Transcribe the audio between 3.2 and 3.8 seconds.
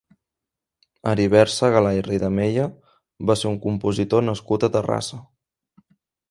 va ser un